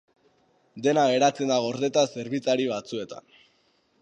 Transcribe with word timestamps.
Dena 0.87 1.03
geratzen 1.11 1.53
da 1.53 1.59
gordeta 1.67 2.07
zerbitzari 2.15 2.67
batzuetan. 2.77 3.31